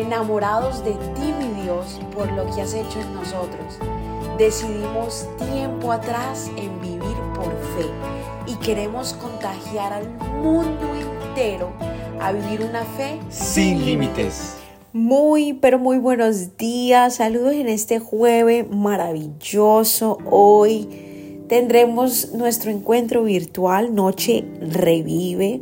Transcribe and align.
enamorados 0.00 0.84
de 0.84 0.92
ti, 0.92 1.32
mi 1.38 1.62
Dios, 1.62 2.00
por 2.14 2.30
lo 2.32 2.44
que 2.54 2.62
has 2.62 2.74
hecho 2.74 3.00
en 3.00 3.14
nosotros. 3.14 3.78
Decidimos 4.38 5.26
tiempo 5.50 5.92
atrás 5.92 6.50
en 6.56 6.80
vivir 6.80 7.16
por 7.34 7.50
fe 7.76 7.86
y 8.46 8.54
queremos 8.56 9.12
contagiar 9.14 9.92
al 9.92 10.08
mundo 10.42 10.86
entero 10.94 11.70
a 12.20 12.32
vivir 12.32 12.62
una 12.62 12.84
fe 12.84 13.18
sin 13.28 13.84
límites. 13.84 14.56
Muy, 14.92 15.52
pero 15.52 15.78
muy 15.78 15.98
buenos 15.98 16.56
días. 16.56 17.16
Saludos 17.16 17.52
en 17.52 17.68
este 17.68 18.00
jueves 18.00 18.66
maravilloso. 18.70 20.18
Hoy 20.28 21.44
tendremos 21.48 22.32
nuestro 22.32 22.70
encuentro 22.70 23.22
virtual 23.22 23.94
Noche 23.94 24.44
Revive. 24.60 25.60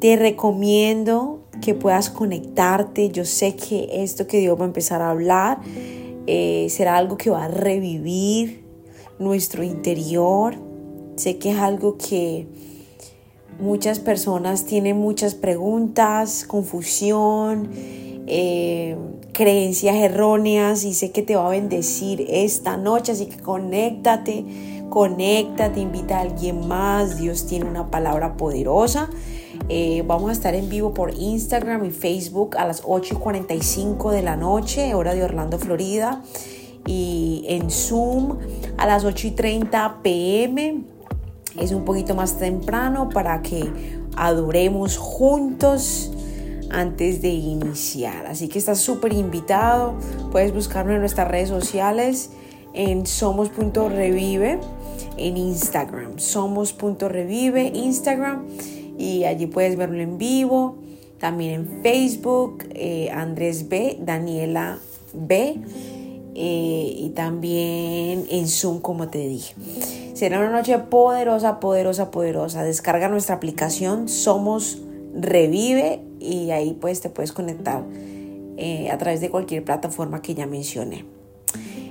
Te 0.00 0.16
recomiendo 0.16 1.45
que 1.60 1.74
puedas 1.74 2.10
conectarte. 2.10 3.08
Yo 3.10 3.24
sé 3.24 3.56
que 3.56 4.02
esto 4.02 4.26
que 4.26 4.38
Dios 4.38 4.58
va 4.58 4.64
a 4.64 4.68
empezar 4.68 5.02
a 5.02 5.10
hablar 5.10 5.60
eh, 6.26 6.66
será 6.70 6.96
algo 6.96 7.16
que 7.16 7.30
va 7.30 7.44
a 7.44 7.48
revivir 7.48 8.64
nuestro 9.18 9.62
interior. 9.62 10.54
Sé 11.16 11.38
que 11.38 11.50
es 11.52 11.58
algo 11.58 11.96
que 11.96 12.46
muchas 13.58 14.00
personas 14.00 14.64
tienen 14.64 14.98
muchas 14.98 15.34
preguntas, 15.34 16.44
confusión, 16.46 17.70
eh, 18.26 18.96
creencias 19.32 19.96
erróneas 19.96 20.84
y 20.84 20.94
sé 20.94 21.12
que 21.12 21.22
te 21.22 21.36
va 21.36 21.46
a 21.46 21.50
bendecir 21.50 22.26
esta 22.28 22.76
noche, 22.76 23.12
así 23.12 23.26
que 23.26 23.38
conéctate, 23.38 24.44
conéctate, 24.90 25.80
invita 25.80 26.18
a 26.18 26.22
alguien 26.22 26.66
más, 26.66 27.18
Dios 27.18 27.46
tiene 27.46 27.66
una 27.66 27.90
palabra 27.90 28.36
poderosa. 28.36 29.10
Eh, 29.68 30.04
vamos 30.06 30.30
a 30.30 30.32
estar 30.32 30.54
en 30.54 30.68
vivo 30.68 30.94
por 30.94 31.12
Instagram 31.14 31.84
y 31.84 31.90
Facebook 31.90 32.56
a 32.56 32.66
las 32.66 32.82
8 32.84 33.14
y 33.14 33.16
45 33.18 34.12
de 34.12 34.22
la 34.22 34.36
noche, 34.36 34.94
hora 34.94 35.14
de 35.14 35.24
Orlando, 35.24 35.58
Florida. 35.58 36.22
Y 36.86 37.44
en 37.48 37.70
Zoom 37.70 38.38
a 38.78 38.86
las 38.86 39.04
8 39.04 39.26
y 39.26 39.30
30 39.32 39.98
pm. 40.02 40.84
Es 41.58 41.72
un 41.72 41.84
poquito 41.84 42.14
más 42.14 42.38
temprano 42.38 43.08
para 43.08 43.42
que 43.42 43.98
adoremos 44.16 44.96
juntos 44.98 46.12
antes 46.70 47.22
de 47.22 47.30
iniciar. 47.30 48.26
Así 48.26 48.48
que 48.48 48.58
estás 48.58 48.78
súper 48.80 49.12
invitado. 49.12 49.94
Puedes 50.30 50.54
buscarme 50.54 50.94
en 50.94 51.00
nuestras 51.00 51.26
redes 51.26 51.48
sociales 51.48 52.30
en 52.72 53.06
somos.revive 53.06 54.60
en 55.16 55.36
Instagram. 55.36 56.18
Somos.revive 56.18 57.72
Instagram 57.74 58.44
y 58.98 59.24
allí 59.24 59.46
puedes 59.46 59.76
verlo 59.76 60.00
en 60.00 60.18
vivo. 60.18 60.76
También 61.18 61.52
en 61.52 61.82
Facebook, 61.82 62.64
eh, 62.74 63.10
Andrés 63.10 63.68
B, 63.68 63.98
Daniela 64.00 64.78
B. 65.14 65.60
Eh, 66.38 66.94
y 66.98 67.08
también 67.14 68.26
en 68.30 68.46
Zoom, 68.46 68.80
como 68.80 69.08
te 69.08 69.26
dije. 69.26 69.54
Será 70.12 70.38
una 70.38 70.50
noche 70.50 70.78
poderosa, 70.78 71.60
poderosa, 71.60 72.10
poderosa. 72.10 72.62
Descarga 72.62 73.08
nuestra 73.08 73.36
aplicación 73.36 74.08
Somos 74.08 74.82
Revive 75.18 76.02
y 76.20 76.50
ahí 76.50 76.76
pues 76.78 77.00
te 77.00 77.08
puedes 77.08 77.32
conectar 77.32 77.84
eh, 78.58 78.90
a 78.90 78.98
través 78.98 79.22
de 79.22 79.30
cualquier 79.30 79.64
plataforma 79.64 80.20
que 80.20 80.34
ya 80.34 80.46
mencioné. 80.46 81.15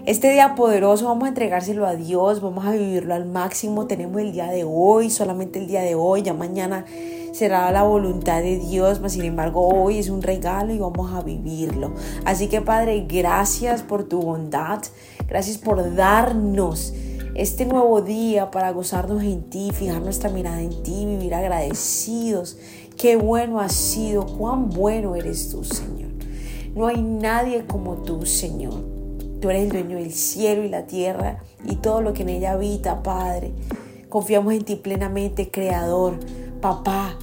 Este 0.06 0.32
día 0.32 0.54
poderoso 0.54 1.06
vamos 1.06 1.24
a 1.24 1.30
entregárselo 1.30 1.88
a 1.88 1.96
Dios, 1.96 2.40
vamos 2.40 2.64
a 2.64 2.72
vivirlo 2.74 3.16
al 3.16 3.26
máximo. 3.26 3.88
Tenemos 3.88 4.22
el 4.22 4.34
día 4.34 4.52
de 4.52 4.64
hoy, 4.64 5.10
solamente 5.10 5.58
el 5.58 5.66
día 5.66 5.82
de 5.82 5.96
hoy, 5.96 6.22
ya 6.22 6.36
mañana 6.36 6.86
será 7.34 7.72
la 7.72 7.82
voluntad 7.82 8.44
de 8.44 8.60
Dios, 8.60 9.02
mas 9.02 9.14
sin 9.14 9.24
embargo 9.24 9.68
hoy 9.68 9.98
es 9.98 10.10
un 10.10 10.22
regalo 10.22 10.72
y 10.72 10.78
vamos 10.78 11.12
a 11.12 11.24
vivirlo. 11.24 11.96
Así 12.24 12.50
que 12.50 12.62
Padre, 12.62 13.08
gracias 13.10 13.82
por 13.82 14.04
tu 14.04 14.22
bondad, 14.22 14.80
gracias 15.28 15.58
por 15.58 15.96
darnos 15.96 16.94
este 17.34 17.66
nuevo 17.66 18.04
día 18.04 18.52
para 18.52 18.70
gozarnos 18.70 19.24
en 19.24 19.50
ti, 19.50 19.72
fijar 19.74 20.04
nuestra 20.04 20.30
mirada 20.30 20.62
en 20.62 20.84
ti, 20.84 21.04
vivir 21.08 21.34
agradecidos. 21.34 22.60
Qué 22.96 23.16
bueno 23.16 23.60
has 23.60 23.74
sido, 23.74 24.28
cuán 24.28 24.70
bueno 24.70 25.16
eres 25.16 25.50
tú, 25.50 25.64
Señor. 25.64 26.12
No 26.76 26.86
hay 26.86 27.02
nadie 27.02 27.66
como 27.66 28.04
tú, 28.04 28.24
Señor. 28.28 28.95
Tú 29.42 29.50
eres 29.50 29.64
el 29.64 29.70
dueño 29.70 29.98
del 29.98 30.12
cielo 30.12 30.64
y 30.64 30.70
la 30.70 30.88
tierra 30.88 31.40
y 31.66 31.76
todo 31.76 32.02
lo 32.02 32.14
que 32.14 32.24
en 32.24 32.30
ella 32.30 32.54
habita, 32.54 33.04
Padre. 33.04 33.52
Confiamos 34.10 34.54
en 34.54 34.64
ti 34.64 34.76
plenamente, 34.76 35.52
Creador. 35.52 36.20
Papá, 36.62 37.18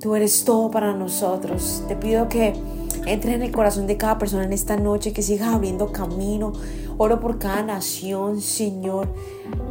tú 0.00 0.14
eres 0.14 0.44
todo 0.44 0.70
para 0.70 0.94
nosotros. 0.94 1.82
Te 1.88 1.96
pido 1.96 2.28
que 2.28 2.52
entres 3.06 3.34
en 3.34 3.42
el 3.42 3.50
corazón 3.50 3.86
de 3.86 3.96
cada 3.96 4.18
persona 4.18 4.44
en 4.44 4.52
esta 4.52 4.76
noche, 4.76 5.12
que 5.12 5.22
sigas 5.22 5.48
abriendo 5.48 5.92
camino. 5.92 6.52
Oro 6.98 7.20
por 7.20 7.38
cada 7.38 7.62
nación, 7.62 8.40
Señor, 8.40 9.08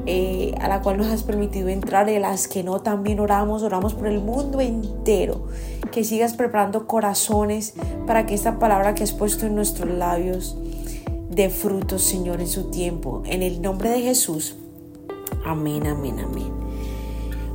eh, 0.06 0.53
a 0.59 0.68
la 0.68 0.81
cual 0.81 0.97
nos 0.97 1.08
has 1.08 1.24
permitido 1.24 1.69
entrar 1.69 2.09
y 2.09 2.19
las 2.19 2.47
que 2.47 2.64
no 2.64 2.81
también 2.81 3.19
oramos. 3.19 3.64
Oramos 3.64 3.94
por 3.94 4.08
el 4.08 4.19
mundo 4.19 4.59
entero. 4.59 5.47
Que 5.91 6.03
sigas 6.03 6.34
preparando 6.34 6.88
corazones 6.88 7.74
para 8.06 8.25
que 8.25 8.34
esta 8.34 8.59
palabra 8.59 8.96
que 8.96 9.03
has 9.03 9.14
puesto 9.14 9.46
en 9.46 9.56
nuestros 9.56 9.90
labios 9.90 10.58
de 11.37 11.51
frutos, 11.51 12.01
Señor, 12.01 12.41
en 12.41 12.47
su 12.47 12.71
tiempo. 12.71 13.21
En 13.25 13.43
el 13.43 13.61
nombre 13.61 13.91
de 13.91 14.01
Jesús. 14.01 14.55
Amén, 15.45 15.85
amén, 15.85 16.19
amén. 16.19 16.51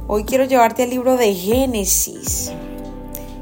Hoy 0.07 0.23
quiero 0.23 0.45
llevarte 0.45 0.85
al 0.85 0.91
libro 0.91 1.17
de 1.17 1.35
Génesis. 1.35 2.53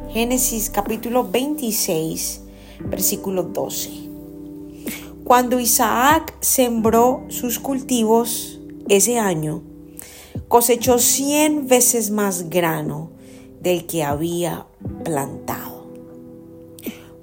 Génesis 0.09 0.71
capítulo 0.71 1.29
26, 1.31 2.41
versículo 2.87 3.43
12. 3.43 3.91
Cuando 5.25 5.61
Isaac 5.61 6.35
sembró 6.41 7.27
sus 7.29 7.59
cultivos 7.59 8.59
ese 8.89 9.19
año, 9.19 9.63
cosechó 10.49 10.99
cien 10.99 11.69
veces 11.69 12.11
más 12.11 12.49
grano 12.49 13.11
del 13.61 13.87
que 13.87 14.05
había 14.05 14.67
plantado, 15.05 15.87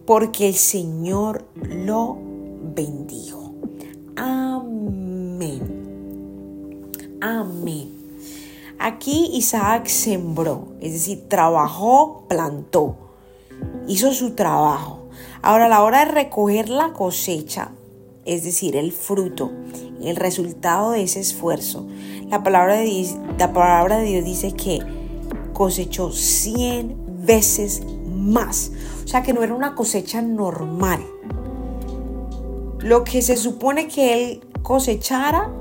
porque 0.05 0.47
el 0.47 0.55
Señor 0.55 1.47
lo 1.55 2.36
bendijo. 2.77 3.53
Amén. 4.15 5.61
Amén. 7.19 7.91
Aquí 8.79 9.31
Isaac 9.33 9.87
sembró, 9.87 10.67
es 10.79 10.93
decir, 10.93 11.27
trabajó, 11.27 12.25
plantó, 12.29 12.95
hizo 13.87 14.13
su 14.13 14.35
trabajo. 14.35 15.09
Ahora 15.41 15.65
a 15.65 15.69
la 15.69 15.81
hora 15.81 16.05
de 16.05 16.11
recoger 16.11 16.69
la 16.69 16.93
cosecha, 16.93 17.71
es 18.25 18.43
decir, 18.43 18.75
el 18.75 18.91
fruto, 18.91 19.51
el 20.03 20.15
resultado 20.15 20.91
de 20.91 21.01
ese 21.01 21.19
esfuerzo, 21.19 21.87
la 22.29 22.43
palabra 22.43 22.75
de 22.75 22.83
Dios, 22.83 23.15
la 23.39 23.53
palabra 23.53 23.97
de 23.97 24.05
Dios 24.05 24.25
dice 24.25 24.51
que 24.53 24.79
cosechó 25.53 26.11
100 26.11 27.25
veces 27.25 27.81
más. 28.07 28.71
O 29.03 29.07
sea 29.07 29.23
que 29.23 29.33
no 29.33 29.41
era 29.41 29.55
una 29.55 29.73
cosecha 29.73 30.21
normal 30.21 31.03
lo 32.87 33.03
que 33.03 33.21
se 33.21 33.35
supone 33.35 33.89
que 33.89 34.13
él 34.13 34.41
cosechara 34.63 35.51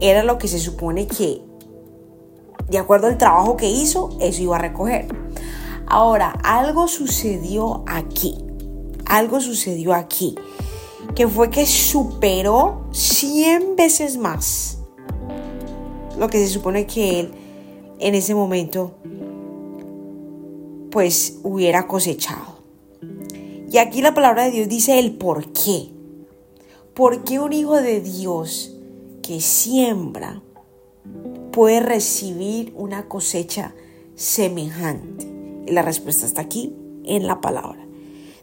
era 0.00 0.24
lo 0.24 0.36
que 0.36 0.48
se 0.48 0.58
supone 0.58 1.06
que, 1.06 1.40
de 2.68 2.78
acuerdo 2.78 3.06
al 3.06 3.18
trabajo 3.18 3.56
que 3.56 3.70
hizo, 3.70 4.10
eso 4.20 4.42
iba 4.42 4.56
a 4.56 4.58
recoger. 4.58 5.06
Ahora, 5.86 6.30
algo 6.42 6.88
sucedió 6.88 7.84
aquí. 7.86 8.36
Algo 9.04 9.40
sucedió 9.40 9.94
aquí. 9.94 10.34
Que 11.14 11.28
fue 11.28 11.50
que 11.50 11.66
superó 11.66 12.88
100 12.90 13.76
veces 13.76 14.16
más 14.16 14.78
lo 16.18 16.28
que 16.28 16.38
se 16.38 16.48
supone 16.48 16.86
que 16.86 17.20
él 17.20 17.30
en 18.00 18.16
ese 18.16 18.34
momento 18.34 18.96
pues 20.90 21.38
hubiera 21.44 21.86
cosechado. 21.86 22.56
Y 23.70 23.78
aquí 23.78 24.02
la 24.02 24.14
palabra 24.14 24.46
de 24.46 24.50
Dios 24.50 24.68
dice 24.68 24.98
el 24.98 25.16
por 25.16 25.52
qué. 25.52 25.95
¿Por 26.96 27.24
qué 27.24 27.38
un 27.38 27.52
hijo 27.52 27.74
de 27.74 28.00
Dios 28.00 28.74
que 29.22 29.42
siembra 29.42 30.40
puede 31.52 31.80
recibir 31.80 32.72
una 32.74 33.06
cosecha 33.06 33.74
semejante? 34.14 35.26
Y 35.66 35.72
la 35.72 35.82
respuesta 35.82 36.24
está 36.24 36.40
aquí 36.40 36.74
en 37.04 37.26
la 37.26 37.42
palabra. 37.42 37.86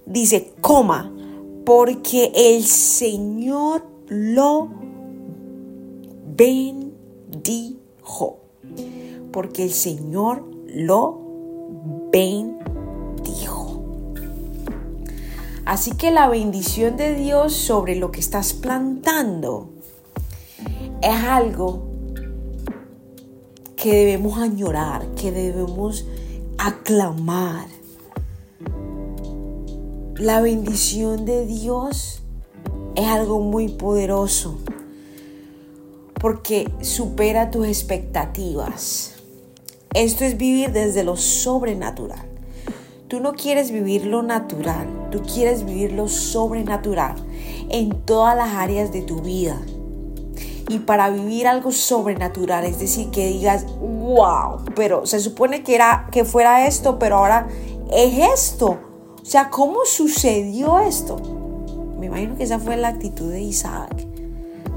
Dice, 0.06 0.54
coma, 0.62 1.12
porque 1.66 2.32
el 2.36 2.64
Señor 2.64 3.88
lo 4.08 4.70
bendijo. 6.38 8.38
Porque 9.32 9.64
el 9.64 9.72
Señor 9.72 10.46
lo 10.68 11.20
bendijo. 12.12 12.83
Así 15.66 15.92
que 15.92 16.12
la 16.12 16.28
bendición 16.28 16.98
de 16.98 17.16
Dios 17.16 17.54
sobre 17.54 17.96
lo 17.96 18.12
que 18.12 18.20
estás 18.20 18.54
plantando 18.54 19.70
es 21.02 21.24
algo 21.24 21.84
que 23.78 23.94
debemos 23.94 24.38
añorar, 24.40 25.08
que 25.16 25.32
debemos 25.32 26.06
aclamar. 26.58 27.68
La 30.16 30.42
bendición 30.42 31.26
de 31.26 31.46
Dios 31.46 32.22
es 32.96 33.08
algo 33.08 33.40
muy 33.40 33.70
poderoso 33.70 34.60
porque 36.20 36.70
supera 36.82 37.52
tus 37.52 37.68
expectativas. 37.68 39.16
Esto 39.94 40.24
es 40.24 40.38
vivir 40.38 40.72
desde 40.72 41.04
lo 41.04 41.18
sobrenatural. 41.18 42.33
Tú 43.08 43.20
no 43.20 43.34
quieres 43.34 43.72
vivir 43.72 44.06
lo 44.06 44.24
natural, 44.24 44.88
tú 45.12 45.22
quieres 45.22 45.66
vivir 45.66 45.92
lo 45.92 46.08
sobrenatural 46.08 47.16
en 47.70 47.92
todas 48.06 48.36
las 48.36 48.54
áreas 48.56 48.92
de 48.92 49.02
tu 49.02 49.22
vida. 49.22 49.62
Y 50.70 50.80
para 50.80 51.10
vivir 51.10 51.48
algo 51.48 51.72
sobrenatural, 51.72 52.64
es 52.66 52.80
decir, 52.80 53.12
que 53.12 53.28
digas, 53.28 53.66
wow, 53.80 54.64
pero 54.76 55.06
se 55.06 55.20
supone 55.20 55.62
que 55.62 55.76
era 55.76 56.08
que 56.12 56.24
fuera 56.24 56.66
esto, 56.66 56.98
pero 56.98 57.18
ahora 57.18 57.48
es 57.92 58.18
esto. 58.34 58.80
O 59.22 59.26
sea, 59.26 59.50
¿cómo 59.50 59.80
sucedió 59.86 60.80
esto? 60.80 61.18
Me 62.00 62.08
imagino 62.08 62.36
que 62.36 62.44
esa 62.44 62.60
fue 62.60 62.78
la 62.78 62.90
actitud 62.90 63.30
de 63.30 63.42
Isaac. 63.42 64.08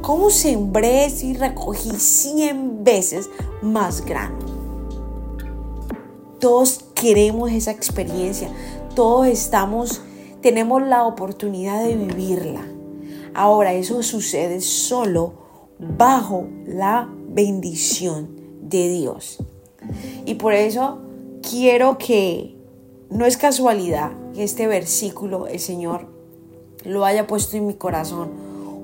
¿Cómo 0.02 0.30
sembré 0.30 1.08
y 1.22 1.34
recogí 1.34 1.90
100 1.90 2.84
veces 2.84 3.28
más 3.62 4.04
grano? 4.04 4.38
Todos 6.38 6.84
queremos 7.00 7.52
esa 7.52 7.70
experiencia. 7.70 8.50
Todos 8.96 9.28
estamos, 9.28 10.02
tenemos 10.40 10.82
la 10.82 11.04
oportunidad 11.04 11.84
de 11.84 11.94
vivirla. 11.94 12.66
Ahora, 13.34 13.74
eso 13.74 14.02
sucede 14.02 14.60
solo 14.60 15.34
bajo 15.78 16.48
la 16.66 17.08
bendición 17.28 18.30
de 18.62 18.88
Dios. 18.88 19.38
Y 20.24 20.34
por 20.34 20.54
eso 20.54 20.98
quiero 21.48 21.98
que 21.98 22.56
no 23.10 23.26
es 23.26 23.36
casualidad 23.36 24.12
que 24.34 24.42
este 24.42 24.66
versículo 24.66 25.46
el 25.46 25.60
Señor 25.60 26.08
lo 26.84 27.04
haya 27.04 27.26
puesto 27.26 27.56
en 27.56 27.66
mi 27.66 27.74
corazón 27.74 28.30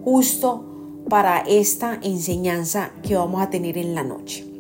justo 0.05 0.65
para 1.09 1.39
esta 1.39 1.99
enseñanza 2.03 2.93
que 3.03 3.17
vamos 3.17 3.43
a 3.43 3.51
tener 3.51 3.79
en 3.79 3.95
la 3.95 4.05
noche. 4.05 4.52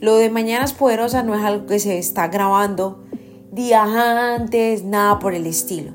Lo 0.00 0.14
de 0.14 0.30
Mañanas 0.30 0.74
Poderosas 0.74 1.24
no 1.24 1.34
es 1.34 1.42
algo 1.42 1.66
que 1.66 1.80
se 1.80 1.98
está 1.98 2.28
grabando 2.28 3.04
días 3.50 3.88
antes, 3.88 4.84
nada 4.84 5.18
por 5.18 5.34
el 5.34 5.44
estilo. 5.44 5.90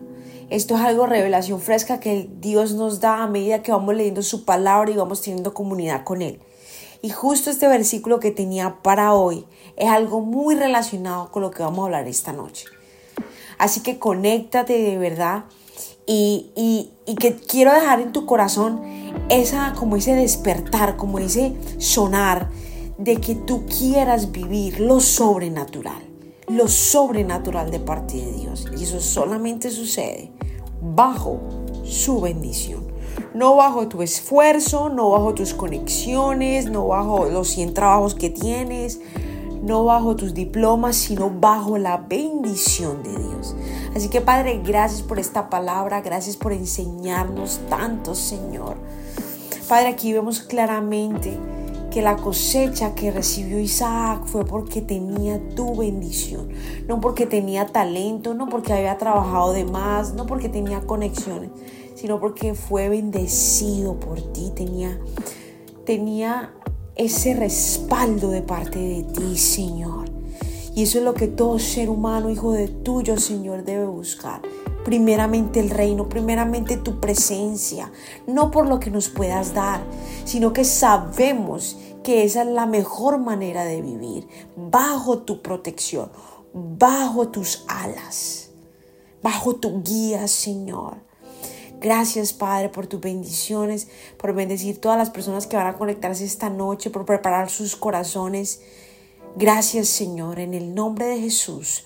Esto 0.49 0.75
es 0.75 0.81
algo 0.81 1.05
revelación 1.05 1.61
fresca 1.61 2.01
que 2.01 2.29
Dios 2.41 2.73
nos 2.73 2.99
da 2.99 3.23
a 3.23 3.27
medida 3.27 3.63
que 3.63 3.71
vamos 3.71 3.95
leyendo 3.95 4.21
su 4.21 4.43
palabra 4.43 4.91
y 4.91 4.97
vamos 4.97 5.21
teniendo 5.21 5.53
comunidad 5.53 6.03
con 6.03 6.21
Él. 6.21 6.41
Y 7.01 7.11
justo 7.11 7.49
este 7.49 7.69
versículo 7.69 8.19
que 8.19 8.31
tenía 8.31 8.81
para 8.81 9.13
hoy 9.13 9.45
es 9.77 9.89
algo 9.89 10.19
muy 10.19 10.55
relacionado 10.55 11.31
con 11.31 11.41
lo 11.41 11.51
que 11.51 11.63
vamos 11.63 11.79
a 11.79 11.85
hablar 11.85 12.07
esta 12.09 12.33
noche. 12.33 12.65
Así 13.57 13.79
que 13.83 13.99
conéctate 13.99 14.81
de 14.81 14.97
verdad 14.97 15.45
y, 16.05 16.51
y, 17.05 17.15
que 17.15 17.35
quiero 17.35 17.73
dejar 17.73 18.01
en 18.01 18.11
tu 18.11 18.25
corazón 18.25 18.81
esa, 19.29 19.73
como 19.79 19.95
ese 19.95 20.13
despertar, 20.13 20.97
como 20.97 21.19
ese 21.19 21.55
sonar 21.77 22.49
de 23.03 23.17
que 23.17 23.35
tú 23.35 23.65
quieras 23.65 24.31
vivir 24.31 24.79
lo 24.79 25.01
sobrenatural, 25.01 26.01
lo 26.47 26.69
sobrenatural 26.69 27.69
de 27.69 27.79
parte 27.79 28.15
de 28.15 28.31
Dios. 28.31 28.65
Y 28.77 28.83
eso 28.83 29.01
solamente 29.01 29.69
sucede 29.71 30.31
bajo 30.81 31.39
su 31.83 32.21
bendición. 32.21 32.87
No 33.33 33.57
bajo 33.57 33.87
tu 33.89 34.01
esfuerzo, 34.01 34.89
no 34.89 35.09
bajo 35.09 35.33
tus 35.33 35.53
conexiones, 35.53 36.69
no 36.69 36.87
bajo 36.87 37.25
los 37.25 37.49
100 37.49 37.73
trabajos 37.73 38.15
que 38.15 38.29
tienes, 38.29 39.01
no 39.61 39.83
bajo 39.83 40.15
tus 40.15 40.33
diplomas, 40.33 40.95
sino 40.95 41.29
bajo 41.29 41.77
la 41.77 41.97
bendición 41.97 43.03
de 43.03 43.11
Dios. 43.11 43.55
Así 43.95 44.09
que 44.09 44.21
Padre, 44.21 44.61
gracias 44.63 45.01
por 45.01 45.19
esta 45.19 45.49
palabra, 45.49 46.01
gracias 46.01 46.37
por 46.37 46.53
enseñarnos 46.53 47.59
tanto, 47.69 48.15
Señor. 48.15 48.77
Padre, 49.67 49.87
aquí 49.87 50.13
vemos 50.13 50.39
claramente 50.39 51.37
que 51.93 52.01
la 52.01 52.15
cosecha 52.15 52.95
que 52.95 53.11
recibió 53.11 53.59
Isaac 53.59 54.25
fue 54.25 54.43
porque 54.45 54.81
tenía 54.81 55.39
tu 55.49 55.75
bendición, 55.75 56.49
no 56.87 56.99
porque 56.99 57.27
tenía 57.27 57.67
talento, 57.67 58.33
no 58.33 58.49
porque 58.49 58.73
había 58.73 58.97
trabajado 58.97 59.53
de 59.53 59.63
más, 59.63 60.15
no 60.15 60.25
porque 60.25 60.49
tenía 60.49 60.81
conexiones, 60.87 61.51
sino 61.93 62.19
porque 62.19 62.55
fue 62.55 62.89
bendecido 62.89 63.99
por 63.99 64.19
ti, 64.33 64.51
tenía, 64.55 64.99
tenía 65.85 66.55
ese 66.95 67.35
respaldo 67.35 68.31
de 68.31 68.41
parte 68.41 68.79
de 68.79 69.03
ti, 69.03 69.37
Señor. 69.37 70.09
Y 70.73 70.81
eso 70.81 70.97
es 70.97 71.03
lo 71.03 71.13
que 71.13 71.27
todo 71.27 71.59
ser 71.59 71.91
humano, 71.91 72.31
hijo 72.31 72.53
de 72.53 72.69
tuyo, 72.69 73.17
Señor, 73.17 73.65
debe 73.65 73.85
buscar. 73.85 74.41
Primeramente 74.83 75.59
el 75.59 75.69
reino, 75.69 76.09
primeramente 76.09 76.77
tu 76.77 76.99
presencia, 76.99 77.91
no 78.27 78.51
por 78.51 78.67
lo 78.67 78.79
que 78.79 78.91
nos 78.91 79.09
puedas 79.09 79.53
dar, 79.53 79.81
sino 80.25 80.51
que 80.51 80.65
sabemos 80.65 81.77
que 82.03 82.23
esa 82.23 82.41
es 82.41 82.49
la 82.49 82.65
mejor 82.65 83.17
manera 83.17 83.63
de 83.63 83.81
vivir, 83.81 84.27
bajo 84.55 85.19
tu 85.19 85.41
protección, 85.41 86.11
bajo 86.53 87.29
tus 87.29 87.63
alas, 87.67 88.51
bajo 89.21 89.55
tu 89.55 89.81
guía, 89.83 90.27
Señor. 90.27 90.97
Gracias, 91.83 92.31
Padre, 92.31 92.69
por 92.69 92.87
tus 92.87 93.01
bendiciones, 93.01 93.89
por 94.17 94.33
bendecir 94.33 94.79
todas 94.79 94.97
las 94.97 95.09
personas 95.09 95.47
que 95.47 95.57
van 95.57 95.67
a 95.67 95.77
conectarse 95.77 96.23
esta 96.23 96.49
noche, 96.49 96.89
por 96.89 97.05
preparar 97.05 97.49
sus 97.49 97.75
corazones. 97.75 98.61
Gracias, 99.35 99.89
Señor, 99.89 100.39
en 100.39 100.53
el 100.53 100.75
nombre 100.75 101.07
de 101.07 101.19
Jesús. 101.19 101.85